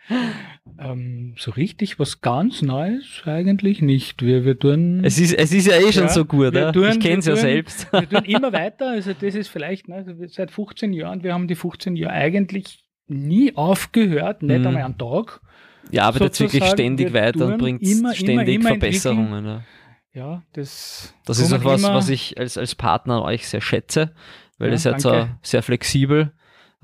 Ähm, 0.80 1.36
so 1.38 1.52
richtig 1.52 2.00
was 2.00 2.22
ganz 2.22 2.62
Neues 2.62 3.24
eigentlich 3.26 3.82
nicht. 3.82 4.22
Wir, 4.22 4.46
wir 4.46 4.58
tun. 4.58 5.04
Es 5.04 5.20
ist, 5.20 5.34
es 5.34 5.52
ist 5.52 5.68
ja 5.68 5.76
eh 5.76 5.92
schon 5.92 6.04
ja, 6.04 6.10
so 6.10 6.24
gut? 6.24 6.54
Tun, 6.54 6.88
ich 6.92 7.02
kenne 7.02 7.18
es 7.18 7.26
ja 7.26 7.36
selbst. 7.36 7.92
Wir 7.92 8.08
tun 8.08 8.24
immer 8.24 8.54
weiter. 8.54 8.92
Also, 8.92 9.12
das 9.20 9.36
ist 9.36 9.50
vielleicht 9.50 9.90
ne, 9.90 10.06
seit 10.30 10.50
15 10.50 10.94
Jahren. 10.94 11.24
Wir 11.24 11.34
haben 11.34 11.50
die 11.50 11.56
15 11.56 11.98
Jahre 11.98 12.14
eigentlich 12.14 12.86
nie 13.08 13.54
aufgehört, 13.58 14.44
nicht 14.44 14.60
mhm. 14.60 14.68
einmal 14.68 14.84
einen 14.84 14.98
Tag. 14.98 15.42
Ja, 15.92 16.04
arbeitet 16.04 16.40
wirklich 16.40 16.64
ständig 16.64 17.14
weiter 17.14 17.48
und 17.48 17.58
bringt 17.58 17.82
immer, 17.82 18.14
ständig 18.14 18.56
immer, 18.56 18.70
immer 18.70 18.80
Verbesserungen. 18.80 19.46
Ja. 19.46 19.64
ja, 20.14 20.44
das. 20.54 21.14
Das 21.26 21.40
ist 21.40 21.52
auch 21.52 21.66
was, 21.66 21.84
was 21.84 22.08
ich 22.08 22.38
als, 22.38 22.58
als 22.58 22.76
Partner 22.76 23.24
euch 23.24 23.46
sehr 23.46 23.62
schätze, 23.62 24.14
weil 24.58 24.70
ja, 24.70 24.74
ihr 24.74 24.80
seid 24.80 25.02
so 25.02 25.28
sehr 25.42 25.64
flexibel. 25.64 26.32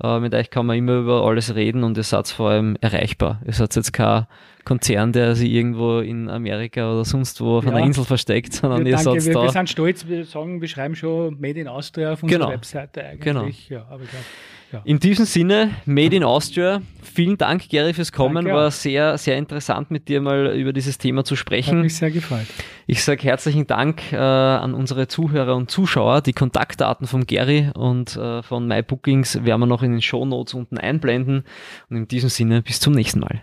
Äh, 0.02 0.18
mit 0.18 0.34
euch 0.34 0.50
kann 0.50 0.66
man 0.66 0.76
immer 0.76 0.96
über 0.96 1.24
alles 1.24 1.54
reden 1.54 1.84
und 1.84 1.96
ihr 1.96 2.02
seid 2.02 2.28
vor 2.28 2.50
allem 2.50 2.76
erreichbar. 2.80 3.40
Ihr 3.46 3.52
seid 3.52 3.76
jetzt 3.76 3.92
kein 3.92 4.26
Konzern, 4.64 5.12
der 5.12 5.36
sich 5.36 5.52
irgendwo 5.52 6.00
in 6.00 6.28
Amerika 6.28 6.92
oder 6.92 7.04
sonst 7.04 7.40
wo 7.40 7.58
auf 7.58 7.64
ja. 7.64 7.70
einer 7.70 7.86
Insel 7.86 8.04
versteckt, 8.04 8.54
sondern 8.54 8.84
ja, 8.86 8.92
ihr 8.92 8.98
seid 8.98 9.24
wir, 9.24 9.32
da. 9.32 9.42
Wir 9.42 9.50
sind 9.50 9.70
stolz, 9.70 10.06
wir 10.08 10.24
sagen, 10.24 10.60
wir 10.60 10.68
schreiben 10.68 10.96
schon 10.96 11.40
Made 11.40 11.60
in 11.60 11.68
Austria 11.68 12.12
auf 12.12 12.22
unserer 12.22 12.40
genau. 12.40 12.50
Webseite 12.50 13.04
eigentlich. 13.04 13.22
Genau. 13.22 13.46
Ja, 13.68 13.86
aber 13.88 14.04
glaub, 14.04 14.22
ja. 14.74 14.82
In 14.84 14.98
diesem 14.98 15.24
Sinne, 15.24 15.70
Made 15.86 16.14
in 16.16 16.24
Austria. 16.24 16.82
Vielen 17.02 17.38
Dank, 17.38 17.68
Gary, 17.68 17.94
fürs 17.94 18.10
Kommen. 18.10 18.44
Danke, 18.44 18.52
War 18.52 18.70
sehr, 18.70 19.16
sehr 19.18 19.36
interessant, 19.36 19.90
mit 19.90 20.08
dir 20.08 20.20
mal 20.20 20.54
über 20.56 20.72
dieses 20.72 20.98
Thema 20.98 21.24
zu 21.24 21.36
sprechen. 21.36 21.76
Hat 21.78 21.84
mich 21.84 21.96
sehr 21.96 22.10
gefreut. 22.10 22.46
Ich 22.86 23.04
sage 23.04 23.22
herzlichen 23.22 23.66
Dank 23.66 24.12
äh, 24.12 24.16
an 24.16 24.74
unsere 24.74 25.06
Zuhörer 25.06 25.54
und 25.54 25.70
Zuschauer. 25.70 26.22
Die 26.22 26.32
Kontaktdaten 26.32 27.06
von 27.06 27.26
Gary 27.26 27.70
und 27.74 28.16
äh, 28.16 28.42
von 28.42 28.66
MyBookings 28.66 29.44
werden 29.44 29.60
wir 29.60 29.66
noch 29.66 29.82
in 29.82 29.92
den 29.92 30.02
Show 30.02 30.24
Notes 30.26 30.54
unten 30.54 30.76
einblenden. 30.76 31.44
Und 31.88 31.96
in 31.96 32.08
diesem 32.08 32.28
Sinne, 32.28 32.62
bis 32.62 32.80
zum 32.80 32.94
nächsten 32.94 33.20
Mal. 33.20 33.42